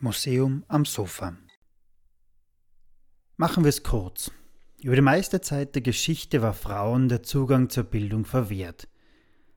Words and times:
Museum 0.00 0.64
am 0.66 0.84
Sofa. 0.84 1.36
Machen 3.36 3.62
wir 3.62 3.68
es 3.68 3.84
kurz. 3.84 4.32
Über 4.82 4.96
die 4.96 5.02
meiste 5.02 5.40
Zeit 5.40 5.76
der 5.76 5.82
Geschichte 5.82 6.42
war 6.42 6.52
Frauen 6.52 7.08
der 7.08 7.22
Zugang 7.22 7.70
zur 7.70 7.84
Bildung 7.84 8.24
verwehrt. 8.24 8.88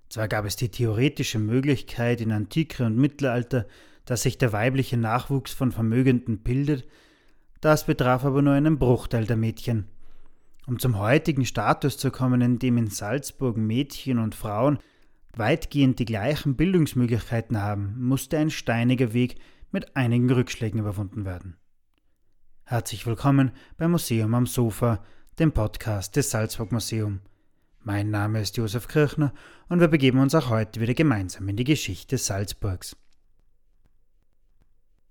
Zwar 0.09 0.27
gab 0.27 0.45
es 0.45 0.55
die 0.55 0.69
theoretische 0.69 1.39
Möglichkeit 1.39 2.21
in 2.21 2.31
Antike 2.31 2.85
und 2.85 2.95
Mittelalter, 2.95 3.65
dass 4.05 4.21
sich 4.21 4.37
der 4.37 4.53
weibliche 4.53 4.97
Nachwuchs 4.97 5.53
von 5.53 5.71
Vermögenden 5.71 6.43
bildet, 6.43 6.87
das 7.59 7.87
betraf 7.87 8.23
aber 8.23 8.43
nur 8.43 8.53
einen 8.53 8.77
Bruchteil 8.77 9.25
der 9.25 9.37
Mädchen. 9.37 9.87
Um 10.67 10.77
zum 10.77 10.99
heutigen 10.99 11.45
Status 11.45 11.97
zu 11.97 12.11
kommen, 12.11 12.41
in 12.41 12.59
dem 12.59 12.77
in 12.77 12.87
Salzburg 12.87 13.57
Mädchen 13.57 14.19
und 14.19 14.35
Frauen 14.35 14.77
weitgehend 15.37 15.99
die 15.99 16.05
gleichen 16.05 16.55
Bildungsmöglichkeiten 16.55 17.61
haben, 17.61 17.95
musste 17.99 18.37
ein 18.37 18.49
steiniger 18.49 19.13
Weg 19.13 19.35
mit 19.71 19.95
einigen 19.95 20.29
Rückschlägen 20.29 20.79
überwunden 20.79 21.25
werden. 21.25 21.57
Herzlich 22.63 23.05
willkommen 23.05 23.51
beim 23.77 23.91
Museum 23.91 24.33
am 24.33 24.45
Sofa, 24.45 25.03
dem 25.39 25.51
Podcast 25.51 26.15
des 26.15 26.31
Salzburg 26.31 26.71
Museum. 26.71 27.21
Mein 27.83 28.09
Name 28.09 28.41
ist 28.41 28.57
Josef 28.57 28.87
Kirchner 28.87 29.33
und 29.69 29.79
wir 29.79 29.87
begeben 29.87 30.19
uns 30.19 30.35
auch 30.35 30.49
heute 30.49 30.81
wieder 30.81 30.93
gemeinsam 30.93 31.47
in 31.47 31.55
die 31.55 31.63
Geschichte 31.63 32.17
Salzburgs. 32.17 32.97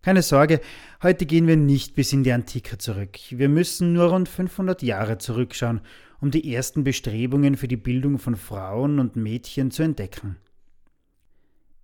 Keine 0.07 0.23
Sorge, 0.23 0.61
heute 1.03 1.27
gehen 1.27 1.49
wir 1.49 1.57
nicht 1.57 1.97
bis 1.97 2.13
in 2.13 2.23
die 2.23 2.31
Antike 2.31 2.79
zurück. 2.79 3.19
Wir 3.31 3.49
müssen 3.49 3.93
nur 3.93 4.11
rund 4.11 4.29
500 4.29 4.81
Jahre 4.85 5.19
zurückschauen, 5.19 5.81
um 6.21 6.31
die 6.31 6.55
ersten 6.55 6.85
Bestrebungen 6.85 7.57
für 7.57 7.67
die 7.67 7.77
Bildung 7.77 8.21
von 8.21 8.37
Frauen 8.37 9.01
und 9.01 9.17
Mädchen 9.17 9.73
zu 9.73 9.83
entdecken. 9.83 10.37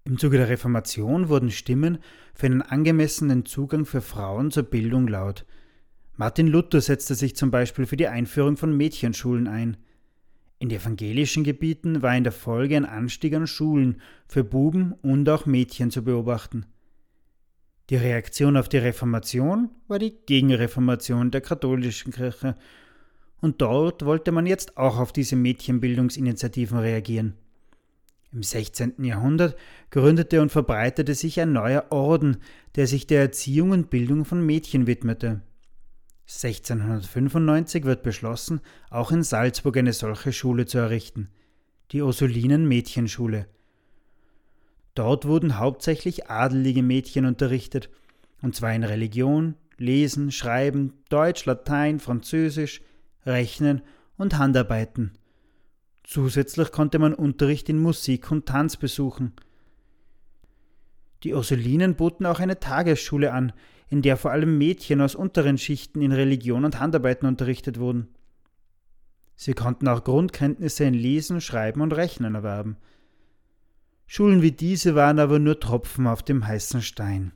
Im 0.04 0.18
Zuge 0.18 0.36
der 0.38 0.48
Reformation 0.48 1.30
wurden 1.30 1.50
Stimmen 1.50 1.98
für 2.32 2.46
einen 2.46 2.62
angemessenen 2.62 3.44
Zugang 3.44 3.86
für 3.86 4.00
Frauen 4.00 4.52
zur 4.52 4.62
Bildung 4.62 5.08
laut. 5.08 5.44
Martin 6.14 6.46
Luther 6.46 6.80
setzte 6.80 7.16
sich 7.16 7.34
zum 7.34 7.50
Beispiel 7.50 7.86
für 7.86 7.96
die 7.96 8.06
Einführung 8.06 8.56
von 8.56 8.76
Mädchenschulen 8.76 9.48
ein. 9.48 9.78
In 10.60 10.70
evangelischen 10.70 11.42
Gebieten 11.42 12.02
war 12.02 12.16
in 12.16 12.22
der 12.22 12.32
Folge 12.32 12.76
ein 12.76 12.86
Anstieg 12.86 13.34
an 13.34 13.48
Schulen 13.48 14.00
für 14.28 14.44
Buben 14.44 14.92
und 15.02 15.28
auch 15.28 15.44
Mädchen 15.44 15.90
zu 15.90 16.04
beobachten. 16.04 16.66
Die 17.90 17.96
Reaktion 17.96 18.56
auf 18.56 18.68
die 18.68 18.78
Reformation 18.78 19.70
war 19.88 19.98
die 19.98 20.14
Gegenreformation 20.26 21.30
der 21.30 21.40
katholischen 21.40 22.12
Kirche, 22.12 22.54
und 23.40 23.60
dort 23.60 24.04
wollte 24.04 24.30
man 24.30 24.46
jetzt 24.46 24.76
auch 24.76 24.98
auf 24.98 25.12
diese 25.12 25.34
Mädchenbildungsinitiativen 25.34 26.78
reagieren. 26.78 27.34
Im 28.32 28.42
16. 28.42 29.04
Jahrhundert 29.04 29.56
gründete 29.90 30.40
und 30.40 30.50
verbreitete 30.50 31.14
sich 31.14 31.40
ein 31.40 31.52
neuer 31.52 31.86
Orden, 31.90 32.38
der 32.76 32.86
sich 32.86 33.06
der 33.06 33.20
Erziehung 33.20 33.72
und 33.72 33.90
Bildung 33.90 34.24
von 34.24 34.46
Mädchen 34.46 34.86
widmete. 34.86 35.42
1695 36.26 37.84
wird 37.84 38.02
beschlossen, 38.02 38.60
auch 38.90 39.10
in 39.10 39.22
Salzburg 39.22 39.76
eine 39.76 39.92
solche 39.92 40.32
Schule 40.32 40.64
zu 40.64 40.78
errichten, 40.78 41.28
die 41.90 42.00
Ursulinen 42.00 42.66
Mädchenschule. 42.66 43.48
Dort 44.94 45.26
wurden 45.26 45.58
hauptsächlich 45.58 46.28
adelige 46.28 46.82
Mädchen 46.82 47.24
unterrichtet, 47.24 47.88
und 48.42 48.54
zwar 48.54 48.74
in 48.74 48.84
Religion, 48.84 49.54
Lesen, 49.78 50.30
Schreiben, 50.30 50.92
Deutsch, 51.08 51.44
Latein, 51.46 51.98
Französisch, 51.98 52.82
Rechnen 53.24 53.82
und 54.16 54.36
Handarbeiten. 54.36 55.12
Zusätzlich 56.04 56.72
konnte 56.72 56.98
man 56.98 57.14
Unterricht 57.14 57.68
in 57.68 57.78
Musik 57.78 58.30
und 58.30 58.46
Tanz 58.46 58.76
besuchen. 58.76 59.32
Die 61.22 61.34
Ursulinen 61.34 61.94
boten 61.94 62.26
auch 62.26 62.40
eine 62.40 62.58
Tagesschule 62.58 63.32
an, 63.32 63.52
in 63.88 64.02
der 64.02 64.16
vor 64.16 64.32
allem 64.32 64.58
Mädchen 64.58 65.00
aus 65.00 65.14
unteren 65.14 65.58
Schichten 65.58 66.02
in 66.02 66.12
Religion 66.12 66.64
und 66.64 66.80
Handarbeiten 66.80 67.28
unterrichtet 67.28 67.78
wurden. 67.78 68.08
Sie 69.36 69.54
konnten 69.54 69.88
auch 69.88 70.04
Grundkenntnisse 70.04 70.84
in 70.84 70.94
Lesen, 70.94 71.40
Schreiben 71.40 71.80
und 71.80 71.92
Rechnen 71.92 72.34
erwerben. 72.34 72.76
Schulen 74.14 74.42
wie 74.42 74.52
diese 74.52 74.94
waren 74.94 75.18
aber 75.18 75.38
nur 75.38 75.58
Tropfen 75.58 76.06
auf 76.06 76.22
dem 76.22 76.46
heißen 76.46 76.82
Stein. 76.82 77.32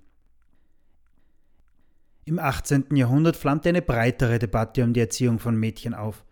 Im 2.27 2.39
18. 2.39 2.95
Jahrhundert 2.95 3.35
flammte 3.35 3.71
eine 3.71 3.81
breitere 3.81 4.39
Debatte 4.39 4.85
um 4.85 4.93
die 4.93 5.01
Erziehung 5.01 5.39
von 5.39 5.57
Mädchen 5.57 5.95
auf. 5.95 6.23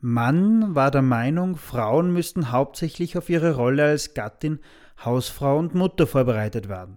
Mann 0.00 0.74
war 0.74 0.90
der 0.90 1.02
Meinung, 1.02 1.58
Frauen 1.58 2.10
müssten 2.10 2.52
hauptsächlich 2.52 3.18
auf 3.18 3.28
ihre 3.28 3.54
Rolle 3.54 3.84
als 3.84 4.14
Gattin, 4.14 4.60
Hausfrau 5.04 5.58
und 5.58 5.74
Mutter 5.74 6.06
vorbereitet 6.06 6.70
werden. 6.70 6.96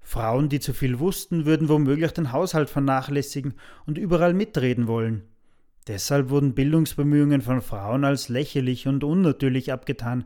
Frauen, 0.00 0.48
die 0.48 0.60
zu 0.60 0.72
viel 0.72 0.98
wussten, 0.98 1.44
würden 1.44 1.68
womöglich 1.68 2.12
den 2.12 2.32
Haushalt 2.32 2.70
vernachlässigen 2.70 3.52
und 3.84 3.98
überall 3.98 4.32
mitreden 4.32 4.86
wollen. 4.86 5.24
Deshalb 5.88 6.30
wurden 6.30 6.54
Bildungsbemühungen 6.54 7.42
von 7.42 7.60
Frauen 7.60 8.06
als 8.06 8.30
lächerlich 8.30 8.88
und 8.88 9.04
unnatürlich 9.04 9.74
abgetan. 9.74 10.24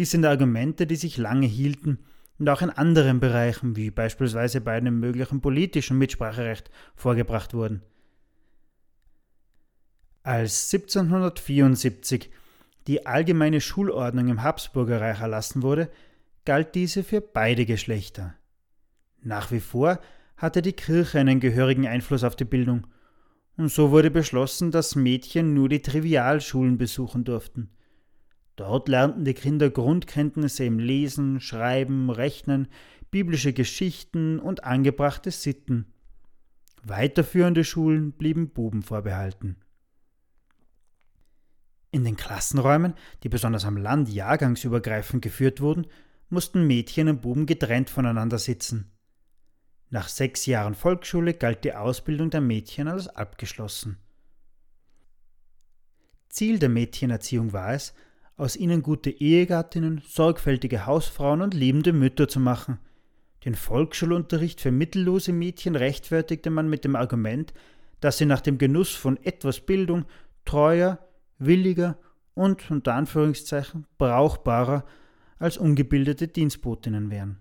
Dies 0.00 0.12
sind 0.12 0.24
Argumente, 0.24 0.86
die 0.86 0.96
sich 0.96 1.18
lange 1.18 1.46
hielten 1.46 1.98
und 2.38 2.48
auch 2.48 2.62
in 2.62 2.70
anderen 2.70 3.20
Bereichen, 3.20 3.76
wie 3.76 3.90
beispielsweise 3.90 4.62
bei 4.62 4.72
einem 4.72 4.98
möglichen 4.98 5.42
politischen 5.42 5.98
Mitspracherecht, 5.98 6.70
vorgebracht 6.96 7.52
wurden. 7.52 7.82
Als 10.22 10.72
1774 10.72 12.30
die 12.86 13.04
allgemeine 13.04 13.60
Schulordnung 13.60 14.28
im 14.28 14.42
Habsburger 14.42 15.02
Reich 15.02 15.20
erlassen 15.20 15.60
wurde, 15.62 15.90
galt 16.46 16.74
diese 16.74 17.04
für 17.04 17.20
beide 17.20 17.66
Geschlechter. 17.66 18.32
Nach 19.20 19.52
wie 19.52 19.60
vor 19.60 20.00
hatte 20.38 20.62
die 20.62 20.72
Kirche 20.72 21.18
einen 21.18 21.40
gehörigen 21.40 21.86
Einfluss 21.86 22.24
auf 22.24 22.36
die 22.36 22.46
Bildung, 22.46 22.86
und 23.58 23.68
so 23.68 23.90
wurde 23.90 24.10
beschlossen, 24.10 24.70
dass 24.70 24.96
Mädchen 24.96 25.52
nur 25.52 25.68
die 25.68 25.82
Trivialschulen 25.82 26.78
besuchen 26.78 27.24
durften. 27.24 27.68
Dort 28.60 28.88
lernten 28.90 29.24
die 29.24 29.32
Kinder 29.32 29.70
Grundkenntnisse 29.70 30.64
im 30.64 30.78
Lesen, 30.78 31.40
Schreiben, 31.40 32.10
Rechnen, 32.10 32.68
biblische 33.10 33.54
Geschichten 33.54 34.38
und 34.38 34.64
angebrachte 34.64 35.30
Sitten. 35.30 35.94
Weiterführende 36.82 37.64
Schulen 37.64 38.12
blieben 38.12 38.50
Buben 38.50 38.82
vorbehalten. 38.82 39.56
In 41.90 42.04
den 42.04 42.16
Klassenräumen, 42.16 42.92
die 43.22 43.30
besonders 43.30 43.64
am 43.64 43.78
Land 43.78 44.10
jahrgangsübergreifend 44.10 45.22
geführt 45.22 45.62
wurden, 45.62 45.86
mussten 46.28 46.66
Mädchen 46.66 47.08
und 47.08 47.22
Buben 47.22 47.46
getrennt 47.46 47.88
voneinander 47.88 48.38
sitzen. 48.38 48.92
Nach 49.88 50.10
sechs 50.10 50.44
Jahren 50.44 50.74
Volksschule 50.74 51.32
galt 51.32 51.64
die 51.64 51.72
Ausbildung 51.72 52.28
der 52.28 52.42
Mädchen 52.42 52.88
als 52.88 53.08
abgeschlossen. 53.08 53.96
Ziel 56.28 56.58
der 56.58 56.68
Mädchenerziehung 56.68 57.54
war 57.54 57.72
es, 57.72 57.94
aus 58.40 58.56
ihnen 58.56 58.82
gute 58.82 59.10
Ehegattinnen, 59.10 60.00
sorgfältige 60.06 60.86
Hausfrauen 60.86 61.42
und 61.42 61.52
liebende 61.52 61.92
Mütter 61.92 62.26
zu 62.26 62.40
machen. 62.40 62.78
Den 63.44 63.54
Volksschulunterricht 63.54 64.60
für 64.60 64.70
mittellose 64.70 65.32
Mädchen 65.32 65.76
rechtfertigte 65.76 66.48
man 66.48 66.68
mit 66.68 66.84
dem 66.84 66.96
Argument, 66.96 67.52
dass 68.00 68.16
sie 68.16 68.24
nach 68.24 68.40
dem 68.40 68.56
Genuss 68.56 68.94
von 68.94 69.18
etwas 69.24 69.60
Bildung 69.60 70.06
treuer, 70.46 70.98
williger 71.38 71.98
und 72.34 72.70
unter 72.70 72.94
Anführungszeichen 72.94 73.86
brauchbarer 73.98 74.84
als 75.38 75.58
ungebildete 75.58 76.26
Dienstbotinnen 76.26 77.10
wären. 77.10 77.38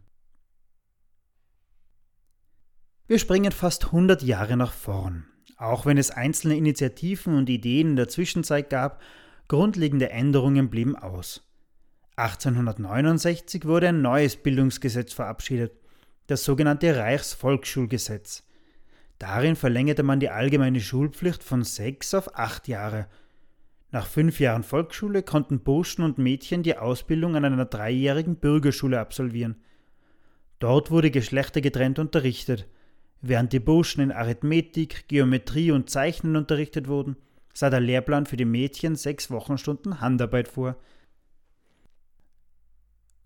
Wir 3.08 3.20
springen 3.20 3.54
fast 3.54 3.86
100 3.86 4.22
Jahre 4.22 4.58
nach 4.58 4.74
vorn. 4.74 5.26
Auch 5.58 5.86
wenn 5.86 5.98
es 5.98 6.12
einzelne 6.12 6.58
Initiativen 6.58 7.36
und 7.36 7.50
Ideen 7.50 7.92
in 7.92 7.96
der 7.96 8.08
Zwischenzeit 8.08 8.70
gab, 8.70 9.02
grundlegende 9.50 10.10
Änderungen 10.12 10.70
blieben 10.70 10.96
aus. 10.96 11.46
1869 12.16 13.66
wurde 13.66 13.90
ein 13.90 14.02
neues 14.02 14.38
Bildungsgesetz 14.38 15.12
verabschiedet, 15.12 15.74
das 16.28 16.46
sogenannte 16.46 16.96
Reichsvolksschulgesetz. 16.96 18.44
Darin 19.18 19.58
verlängerte 19.58 20.04
man 20.04 20.22
die 20.22 20.30
allgemeine 20.30 20.80
Schulpflicht 20.80 21.44
von 21.44 21.64
sechs 21.64 22.14
auf 22.14 22.38
acht 22.38 22.70
Jahre. 22.70 23.08
Nach 23.92 24.08
fünf 24.08 24.40
Jahren 24.40 24.64
Volksschule 24.64 25.24
konnten 25.24 25.60
Burschen 25.60 26.06
und 26.06 26.18
Mädchen 26.18 26.64
die 26.64 26.78
Ausbildung 26.78 27.36
an 27.36 27.44
einer 27.44 27.66
dreijährigen 27.66 28.38
Bürgerschule 28.38 29.02
absolvieren. 29.02 29.58
Dort 30.60 30.90
wurde 30.90 31.12
geschlechtergetrennt 31.12 32.00
unterrichtet– 32.00 32.66
Während 33.22 33.52
die 33.52 33.60
Burschen 33.60 34.02
in 34.02 34.12
Arithmetik, 34.12 35.08
Geometrie 35.10 35.72
und 35.72 35.90
Zeichnen 35.90 36.36
unterrichtet 36.38 36.88
wurden, 36.88 37.18
sah 37.54 37.70
der 37.70 37.80
Lehrplan 37.80 38.26
für 38.26 38.38
die 38.38 38.46
Mädchen 38.46 38.96
sechs 38.96 39.32
Wochenstunden 39.32 40.02
Handarbeit 40.02 40.48
vor. 40.48 40.78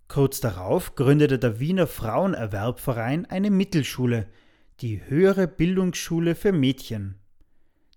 Kurz 0.08 0.42
darauf 0.42 0.96
gründete 0.96 1.40
der 1.40 1.60
Wiener 1.60 1.88
Frauenerwerbverein 1.88 3.26
eine 3.26 3.50
Mittelschule, 3.50 4.28
die 4.80 5.02
Höhere 5.06 5.48
Bildungsschule 5.48 6.36
für 6.36 6.52
Mädchen. 6.52 7.16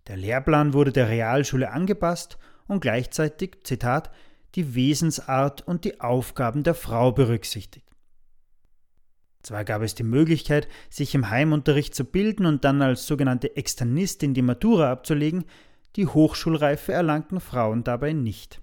Der 0.06 0.16
Lehrplan 0.16 0.72
wurde 0.72 0.92
der 0.92 1.08
Realschule 1.08 1.70
angepasst 1.70 2.38
und 2.68 2.80
gleichzeitig, 2.80 3.58
Zitat, 3.64 4.10
die 4.54 4.74
Wesensart 4.74 5.66
und 5.66 5.84
die 5.84 6.00
Aufgaben 6.00 6.62
der 6.62 6.74
Frau 6.74 7.12
berücksichtigt. 7.12 7.86
Zwar 9.42 9.64
gab 9.64 9.82
es 9.82 9.94
die 9.94 10.02
Möglichkeit, 10.02 10.66
sich 10.90 11.14
im 11.14 11.30
Heimunterricht 11.30 11.94
zu 11.94 12.04
bilden 12.04 12.46
und 12.46 12.64
dann 12.64 12.82
als 12.82 13.06
sogenannte 13.06 13.56
Externistin 13.56 14.34
die 14.34 14.42
Matura 14.42 14.90
abzulegen, 14.90 15.44
die 15.96 16.06
Hochschulreife 16.06 16.92
erlangten 16.92 17.40
Frauen 17.40 17.82
dabei 17.82 18.12
nicht. 18.12 18.62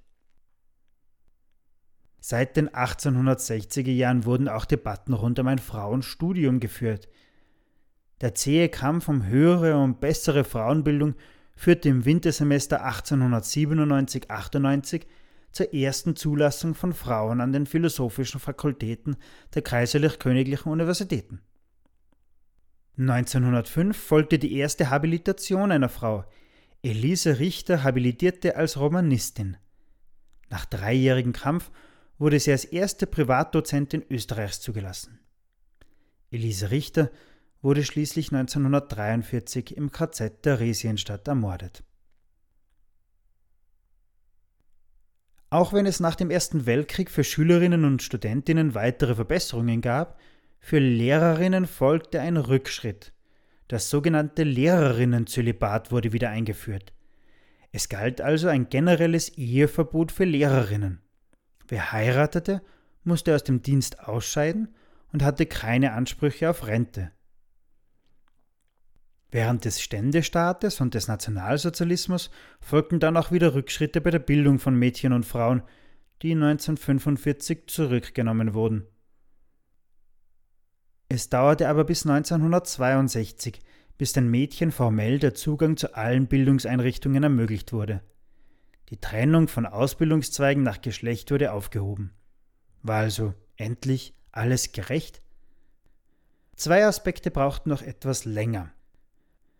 Seit 2.19 2.55
den 2.55 2.69
1860er 2.69 3.91
Jahren 3.91 4.23
wurden 4.25 4.47
auch 4.47 4.65
Debatten 4.65 5.13
rund 5.13 5.39
um 5.39 5.47
ein 5.47 5.59
Frauenstudium 5.59 6.61
geführt. 6.61 7.09
Der 8.21 8.35
zähe 8.35 8.69
Kampf 8.69 9.09
um 9.09 9.25
höhere 9.25 9.77
und 9.77 9.99
bessere 9.99 10.45
Frauenbildung 10.45 11.15
führte 11.55 11.89
im 11.89 12.05
Wintersemester 12.05 12.87
1897-98 12.87 15.05
zur 15.51 15.73
ersten 15.73 16.15
Zulassung 16.15 16.75
von 16.75 16.93
Frauen 16.93 17.41
an 17.41 17.51
den 17.51 17.65
philosophischen 17.65 18.39
Fakultäten 18.39 19.17
der 19.53 19.61
Kaiserlich-Königlichen 19.61 20.71
Universitäten. 20.71 21.41
1905 22.97 23.97
folgte 23.97 24.39
die 24.39 24.55
erste 24.55 24.89
Habilitation 24.89 25.71
einer 25.71 25.89
Frau. 25.89 26.23
Elise 26.85 27.39
Richter 27.39 27.81
habilitierte 27.83 28.57
als 28.57 28.77
Romanistin. 28.77 29.55
Nach 30.49 30.65
dreijährigem 30.65 31.31
Kampf 31.31 31.71
wurde 32.17 32.37
sie 32.41 32.51
als 32.51 32.65
erste 32.65 33.07
Privatdozentin 33.07 34.03
Österreichs 34.09 34.59
zugelassen. 34.59 35.21
Elise 36.29 36.71
Richter 36.71 37.09
wurde 37.61 37.85
schließlich 37.85 38.33
1943 38.33 39.77
im 39.77 39.93
KZ 39.93 40.43
der 40.43 40.59
Resienstadt 40.59 41.25
ermordet. 41.25 41.85
Auch 45.49 45.71
wenn 45.71 45.85
es 45.85 46.01
nach 46.01 46.15
dem 46.15 46.31
Ersten 46.31 46.65
Weltkrieg 46.65 47.09
für 47.09 47.23
Schülerinnen 47.23 47.85
und 47.85 48.03
Studentinnen 48.03 48.75
weitere 48.75 49.15
Verbesserungen 49.15 49.79
gab, 49.79 50.19
für 50.59 50.79
Lehrerinnen 50.79 51.65
folgte 51.65 52.19
ein 52.19 52.35
Rückschritt. 52.35 53.12
Das 53.73 53.89
sogenannte 53.89 54.43
Lehrerinnenzölibat 54.43 55.91
wurde 55.91 56.13
wieder 56.13 56.29
eingeführt. 56.29 56.93
Es 57.71 57.89
galt 57.89 58.21
also 58.21 58.47
ein 58.47 58.69
generelles 58.69 59.29
Eheverbot 59.29 60.11
für 60.11 60.25
Lehrerinnen. 60.25 61.01
Wer 61.67 61.91
heiratete, 61.91 62.61
musste 63.03 63.33
aus 63.33 63.43
dem 63.43 63.63
Dienst 63.63 63.99
ausscheiden 64.07 64.75
und 65.11 65.23
hatte 65.23 65.47
keine 65.47 65.93
Ansprüche 65.93 66.51
auf 66.51 66.67
Rente. 66.67 67.13
Während 69.31 69.65
des 69.65 69.81
Ständestaates 69.81 70.79
und 70.79 70.93
des 70.93 71.07
Nationalsozialismus 71.07 72.29
folgten 72.59 72.99
dann 72.99 73.17
auch 73.17 73.31
wieder 73.31 73.55
Rückschritte 73.55 74.01
bei 74.01 74.11
der 74.11 74.19
Bildung 74.19 74.59
von 74.59 74.75
Mädchen 74.75 75.13
und 75.13 75.25
Frauen, 75.25 75.63
die 76.21 76.33
1945 76.33 77.65
zurückgenommen 77.65 78.53
wurden. 78.53 78.85
Es 81.13 81.29
dauerte 81.29 81.69
aber 81.69 81.83
bis 81.83 82.07
1962, 82.07 83.59
bis 83.99 84.13
den 84.13 84.31
Mädchen 84.31 84.71
formell 84.71 85.19
der 85.19 85.35
Zugang 85.35 85.77
zu 85.77 85.95
allen 85.95 86.25
Bildungseinrichtungen 86.25 87.21
ermöglicht 87.21 87.71
wurde. 87.71 88.01
Die 88.89 88.97
Trennung 88.97 89.47
von 89.47 89.67
Ausbildungszweigen 89.67 90.63
nach 90.63 90.81
Geschlecht 90.81 91.29
wurde 91.29 91.51
aufgehoben. 91.51 92.15
War 92.81 93.01
also 93.01 93.35
endlich 93.57 94.15
alles 94.31 94.71
gerecht? 94.71 95.21
Zwei 96.55 96.83
Aspekte 96.83 97.29
brauchten 97.29 97.69
noch 97.69 97.83
etwas 97.83 98.25
länger. 98.25 98.71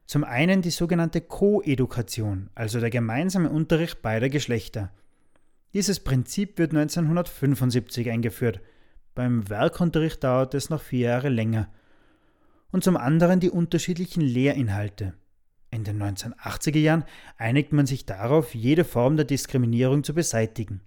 Zum 0.08 0.24
einen 0.24 0.64
die 0.64 0.72
sogenannte 0.72 1.22
Koedukation, 1.22 2.50
also 2.56 2.80
der 2.80 2.90
gemeinsame 2.90 3.52
Unterricht 3.52 4.02
beider 4.02 4.30
Geschlechter. 4.30 4.92
Dieses 5.76 6.00
Prinzip 6.00 6.58
wird 6.58 6.72
1975 6.72 8.10
eingeführt. 8.10 8.60
Beim 9.16 9.50
Werkunterricht 9.50 10.24
dauert 10.24 10.54
es 10.54 10.70
noch 10.70 10.82
vier 10.82 11.10
Jahre 11.10 11.30
länger. 11.30 11.72
Und 12.72 12.84
zum 12.84 12.98
anderen 12.98 13.40
die 13.40 13.52
unterschiedlichen 13.52 14.22
Lehrinhalte. 14.22 15.14
In 15.70 15.84
den 15.84 16.02
1980er 16.02 16.80
Jahren 16.80 17.06
einigt 17.38 17.74
man 17.74 17.86
sich 17.86 18.06
darauf, 18.06 18.54
jede 18.56 18.84
Form 18.84 19.16
der 19.16 19.26
Diskriminierung 19.26 20.04
zu 20.04 20.14
beseitigen. 20.14 20.82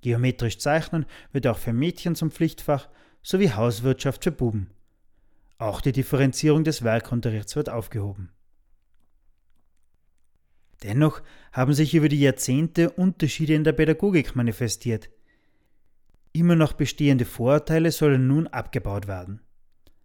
Geometrisch 0.00 0.58
zeichnen 0.58 1.06
wird 1.32 1.46
auch 1.46 1.58
für 1.58 1.72
Mädchen 1.72 2.14
zum 2.14 2.30
Pflichtfach 2.30 2.88
sowie 3.22 3.50
Hauswirtschaft 3.50 4.24
für 4.24 4.32
Buben. 4.32 4.70
Auch 5.58 5.80
die 5.80 5.92
Differenzierung 5.92 6.64
des 6.64 6.82
Werkunterrichts 6.82 7.54
wird 7.54 7.68
aufgehoben. 7.68 8.30
Dennoch 10.82 11.22
haben 11.52 11.74
sich 11.74 11.94
über 11.94 12.08
die 12.08 12.20
Jahrzehnte 12.20 12.90
Unterschiede 12.90 13.54
in 13.54 13.62
der 13.62 13.72
Pädagogik 13.72 14.34
manifestiert. 14.34 15.08
Immer 16.32 16.56
noch 16.56 16.72
bestehende 16.72 17.26
Vorurteile 17.26 17.92
sollen 17.92 18.26
nun 18.26 18.46
abgebaut 18.46 19.06
werden. 19.06 19.40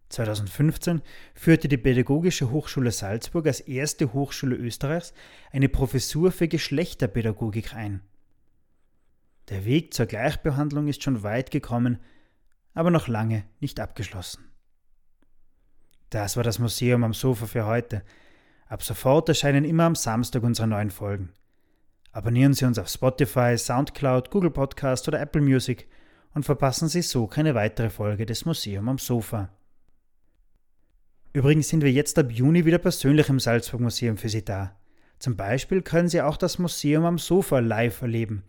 2015 0.10 1.02
führte 1.36 1.68
die 1.68 1.78
Pädagogische 1.78 2.52
Hochschule 2.52 2.92
Salzburg 2.92 3.48
als 3.48 3.60
erste 3.62 4.14
Hochschule 4.14 4.56
Österreichs 4.56 5.14
eine 5.52 5.70
Professur 5.70 6.32
für 6.32 6.48
Geschlechterpädagogik 6.48 7.74
ein. 7.74 8.02
Der 9.50 9.66
Weg 9.66 9.94
zur 9.94 10.06
Gleichbehandlung 10.06 10.88
ist 10.88 11.04
schon 11.04 11.24
weit 11.24 11.52
gekommen, 11.52 12.00
aber 12.74 12.92
noch 12.92 13.08
lange 13.08 13.46
nicht 13.60 13.80
abgeschlossen. 13.80 14.44
Das 16.10 16.38
war 16.38 16.44
das 16.44 16.60
Museum 16.60 17.04
am 17.04 17.14
Sofa 17.14 17.46
für 17.46 17.66
heute. 17.66 18.04
Ab 18.68 18.84
sofort 18.84 19.30
erscheinen 19.30 19.66
immer 19.66 19.84
am 19.84 19.96
Samstag 19.96 20.44
unsere 20.44 20.68
neuen 20.68 20.92
Folgen. 20.92 21.34
Abonnieren 22.12 22.54
Sie 22.54 22.66
uns 22.66 22.80
auf 22.80 22.88
Spotify, 22.88 23.58
Soundcloud, 23.58 24.32
Google 24.32 24.52
Podcast 24.52 25.08
oder 25.08 25.20
Apple 25.20 25.42
Music 25.42 25.88
und 26.38 26.44
verpassen 26.44 26.88
Sie 26.88 27.02
so 27.02 27.26
keine 27.26 27.56
weitere 27.56 27.90
Folge 27.90 28.28
des 28.28 28.46
Museum 28.46 28.88
am 28.90 29.00
Sofa. 29.00 29.50
Übrigens 31.34 31.70
sind 31.70 31.82
wir 31.82 31.92
jetzt 31.92 32.20
ab 32.20 32.32
Juni 32.32 32.64
wieder 32.64 32.78
persönlich 32.78 33.28
im 33.30 33.40
Salzburg 33.40 33.82
Museum 33.82 34.18
für 34.18 34.30
Sie 34.30 34.46
da. 34.46 34.78
Zum 35.18 35.36
Beispiel 35.36 35.82
können 35.82 36.10
Sie 36.10 36.22
auch 36.22 36.38
das 36.38 36.60
Museum 36.60 37.06
am 37.06 37.18
Sofa 37.18 37.58
live 37.58 38.04
erleben. 38.04 38.44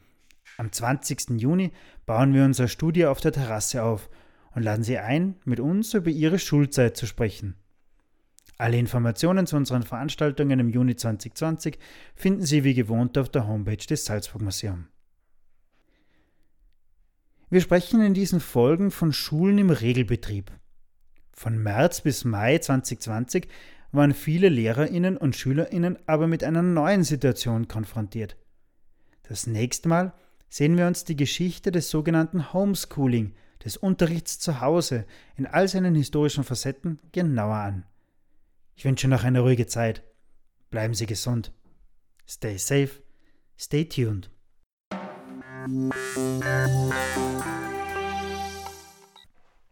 Am 0.59 0.71
20. 0.71 1.41
Juni 1.41 1.73
bauen 2.05 2.35
wir 2.35 2.45
unser 2.45 2.69
Studio 2.69 3.11
auf 3.11 3.23
der 3.23 3.33
Terrasse 3.33 3.83
auf 3.83 4.11
und 4.55 4.65
laden 4.65 4.85
Sie 4.85 4.99
ein, 4.99 5.37
mit 5.47 5.59
uns 5.59 5.95
über 5.95 6.11
Ihre 6.11 6.39
Schulzeit 6.39 6.95
zu 6.95 7.07
sprechen. 7.07 7.55
Alle 8.59 8.77
Informationen 8.77 9.47
zu 9.47 9.57
unseren 9.57 9.83
Veranstaltungen 9.83 10.61
im 10.61 10.69
Juni 10.69 10.95
2020 10.95 11.79
finden 12.15 12.45
Sie 12.45 12.65
wie 12.65 12.75
gewohnt 12.75 13.17
auf 13.17 13.31
der 13.31 13.49
Homepage 13.49 13.77
des 13.77 14.05
Salzburg 14.05 14.43
Museum. 14.43 14.89
Wir 17.51 17.63
sprechen 17.63 18.03
in 18.03 18.13
diesen 18.13 18.41
Folgen 18.41 18.91
von 18.91 19.13
Schulen 19.13 19.57
im 19.57 19.71
Regelbetrieb. 19.71 20.53
Von 21.33 21.57
März 21.57 22.03
bis 22.03 22.25
Mai 22.25 22.59
2020 22.59 23.49
waren 23.91 24.13
viele 24.13 24.51
Lehrerinnen 24.51 25.17
und 25.17 25.35
Schülerinnen 25.35 25.99
aber 26.07 26.27
mit 26.27 26.45
einer 26.45 26.63
neuen 26.63 27.05
Situation 27.05 27.67
konfrontiert. 27.67 28.37
Das 29.23 29.47
nächste 29.47 29.89
Mal 29.89 30.13
sehen 30.51 30.77
wir 30.77 30.87
uns 30.87 31.05
die 31.05 31.17
Geschichte 31.17 31.73
des 31.73 31.89
sogenannten 31.89 32.53
Homeschooling, 32.53 33.35
des 33.65 33.79
Unterrichts 33.79 34.39
zu 34.39 34.61
Hause, 34.61 35.07
in 35.37 35.47
all 35.47 35.69
seinen 35.69 35.95
historischen 35.95 36.45
Facetten 36.45 37.01
genauer 37.13 37.57
an. 37.57 37.87
Ich 38.77 38.85
wünsche 38.85 39.09
noch 39.09 39.25
eine 39.25 39.41
ruhige 39.41 39.67
Zeit. 39.67 40.03
Bleiben 40.71 40.93
Sie 40.93 41.07
gesund. 41.07 41.53
Stay 42.29 42.59
safe. 42.59 42.91
Stay 43.59 43.87
tuned. 43.87 44.31
Thank 45.67 45.95
you. 47.17 47.68